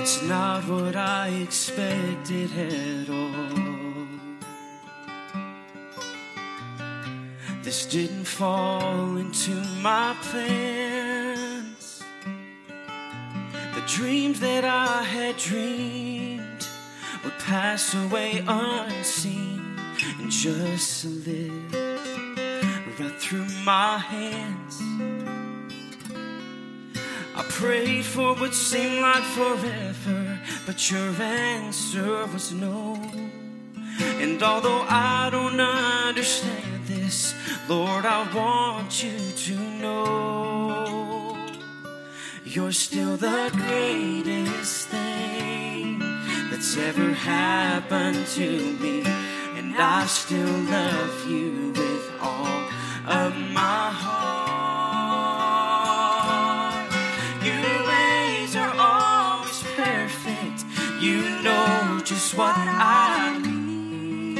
It's 0.00 0.22
not 0.22 0.64
what 0.64 0.96
I 0.96 1.28
expected 1.28 2.50
at 2.56 3.10
all. 3.10 4.06
This 7.62 7.84
didn't 7.86 8.24
fall 8.24 9.16
into 9.18 9.52
my 9.82 10.16
plans. 10.22 11.07
Dreams 13.88 14.38
that 14.40 14.66
I 14.66 15.02
had 15.02 15.38
dreamed 15.38 16.66
would 17.24 17.38
pass 17.38 17.94
away 17.94 18.44
unseen 18.46 19.78
and 20.20 20.30
just 20.30 21.00
slip 21.00 21.50
right 23.00 23.18
through 23.18 23.46
my 23.64 23.96
hands. 23.96 24.82
I 27.34 27.42
prayed 27.48 28.04
for 28.04 28.34
what 28.34 28.52
seemed 28.52 29.00
like 29.00 29.24
forever, 29.24 30.38
but 30.66 30.90
your 30.90 31.10
answer 31.22 32.26
was 32.26 32.52
no. 32.52 33.00
And 34.20 34.42
although 34.42 34.84
I 34.86 35.30
don't 35.30 35.58
understand 35.58 36.84
this, 36.84 37.34
Lord, 37.68 38.04
I 38.04 38.30
want 38.34 39.02
you 39.02 39.32
to 39.32 39.54
know 39.80 40.77
you're 42.54 42.72
still 42.72 43.16
the 43.18 43.50
greatest 43.52 44.88
thing 44.88 45.98
that's 46.50 46.78
ever 46.78 47.12
happened 47.12 48.26
to 48.26 48.72
me. 48.80 49.02
And 49.58 49.76
I 49.76 50.06
still 50.06 50.46
love 50.46 51.30
you 51.30 51.72
with 51.76 52.10
all 52.22 52.62
of 53.06 53.36
my 53.36 53.90
heart. 54.02 54.48
Your 57.44 57.86
ways 57.92 58.56
are 58.56 58.74
always 58.78 59.62
perfect. 59.76 60.64
You 61.02 61.20
know 61.42 62.00
just 62.02 62.34
what 62.34 62.56
I 62.56 63.38
need. 63.44 64.38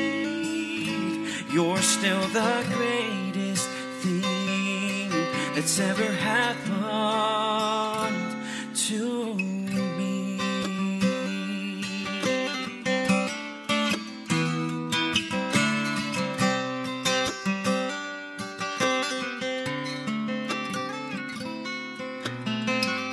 You're 1.53 1.83
still 1.83 2.27
the 2.29 2.65
greatest 2.73 3.69
thing 4.01 5.11
that's 5.55 5.79
ever 5.79 6.11
happened 6.11 7.68
to 8.89 9.35
me. 9.35 10.39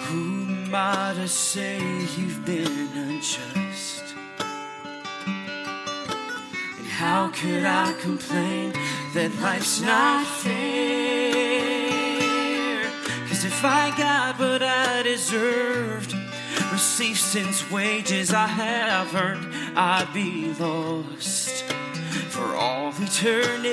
Who 0.05 0.45
am 0.47 0.73
I 0.73 1.13
to 1.17 1.27
say 1.27 1.81
you've 2.15 2.45
been 2.45 2.87
unjust? 2.95 4.15
And 6.77 6.87
how 6.87 7.31
could 7.31 7.65
I 7.65 7.93
complain 7.99 8.71
that 9.13 9.31
life's 9.41 9.81
not 9.81 10.25
fair? 10.25 11.25
Cause 13.27 13.43
if 13.43 13.65
I 13.65 13.93
got 13.97 14.34
deserved, 15.15 16.13
received 16.73 17.19
since 17.19 17.71
wages 17.71 18.33
I 18.33 18.47
have 18.47 19.15
earned, 19.15 19.47
I'd 19.77 20.11
be 20.13 20.53
lost 20.59 21.63
for 22.33 22.53
all 22.53 22.91
eternity. 22.99 23.63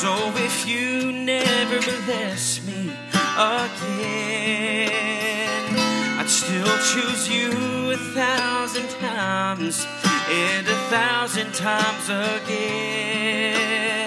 So 0.00 0.14
if 0.46 0.64
you 0.68 1.10
never 1.10 1.80
bless 2.06 2.64
me 2.64 2.92
again, 3.36 4.92
I'd 6.20 6.28
still 6.28 6.78
choose 6.92 7.28
you 7.28 7.50
a 7.90 7.96
thousand 8.14 8.88
times 9.00 9.84
and 10.30 10.68
a 10.68 10.78
thousand 10.94 11.52
times 11.52 12.08
again. 12.08 13.97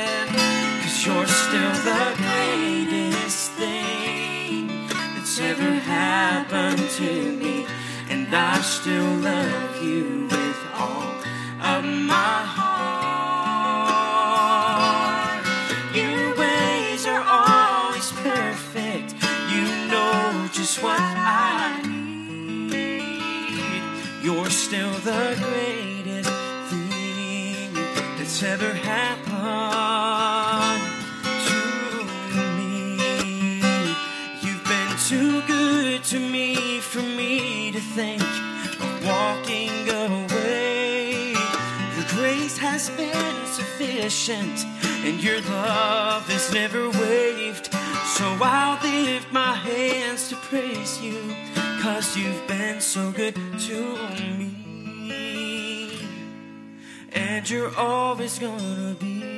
To 6.97 7.31
me. 7.31 7.65
And 8.09 8.27
I 8.35 8.59
still 8.61 9.13
love 9.17 9.81
you 9.81 10.27
with 10.29 10.57
all 10.75 11.13
of 11.61 11.85
my 11.85 12.43
heart. 12.57 12.91
Your 15.95 16.35
ways 16.35 17.05
are 17.07 17.23
always 17.25 18.11
perfect. 18.11 19.13
You 19.53 19.63
know 19.87 20.49
just 20.51 20.83
what 20.83 20.99
I 20.99 21.81
need. 21.87 22.73
You're 24.21 24.49
still 24.49 24.91
the 24.91 25.37
greatest 25.39 26.29
thing 26.69 27.73
that's 28.17 28.43
ever 28.43 28.73
happened 28.73 29.31
to 31.47 31.59
me. 32.57 32.97
You've 34.41 34.65
been 34.65 34.97
too 35.07 35.41
good 35.47 35.80
to 35.99 36.19
me 36.19 36.79
for 36.79 37.01
me 37.01 37.71
to 37.71 37.79
think 37.79 38.21
of 38.21 39.05
walking 39.05 39.89
away. 39.89 41.31
Your 41.33 42.05
grace 42.15 42.57
has 42.57 42.89
been 42.91 43.45
sufficient, 43.45 44.65
and 45.03 45.21
your 45.21 45.41
love 45.41 46.27
has 46.29 46.53
never 46.53 46.89
waived. 46.91 47.73
So 48.15 48.37
I'll 48.41 48.79
lift 48.81 49.33
my 49.33 49.53
hands 49.53 50.29
to 50.29 50.35
praise 50.37 51.01
you, 51.01 51.35
cause 51.81 52.15
you've 52.15 52.47
been 52.47 52.79
so 52.79 53.11
good 53.11 53.35
to 53.35 53.97
me. 54.37 55.99
And 57.11 57.49
you're 57.49 57.75
always 57.75 58.39
gonna 58.39 58.95
be 58.97 59.31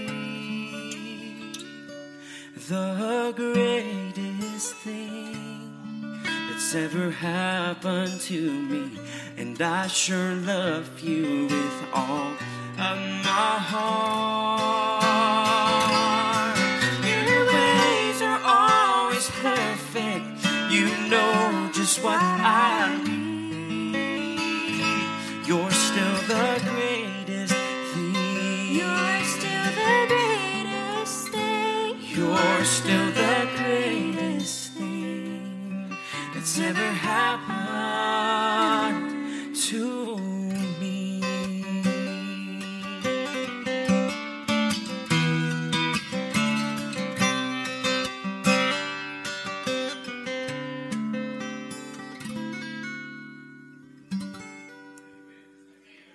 the 2.69 3.33
greatest 3.35 4.75
thing 4.75 5.62
that's 6.63 6.75
ever 6.75 7.11
happened 7.11 8.21
to 8.21 8.39
me. 8.39 8.89
And 9.37 9.61
I 9.61 9.87
sure 9.87 10.33
love 10.33 11.01
you 11.01 11.47
with 11.47 11.83
all 11.93 12.31
of 12.31 12.97
my 13.27 13.57
heart. 13.71 13.83
Your 17.03 17.45
ways 17.47 18.21
are 18.21 18.39
always 18.45 19.29
perfect. 19.41 20.25
You 20.71 20.85
know 21.09 21.69
just 21.73 22.01
what 22.01 22.21
I 22.21 22.97
need. 23.03 23.95
You're 25.45 25.71
still 25.71 26.15
the 26.31 26.61
greatest 26.71 27.55
thing. 27.93 28.75
You're 28.77 29.23
still 29.35 29.65
the 29.81 30.05
greatest 30.07 31.27
thing. 31.27 31.97
You're 32.15 32.63
still 32.63 33.11
the 33.11 33.42
thing 36.55 36.63
that's 36.65 36.77
ever 36.77 36.93
happened 36.93 37.92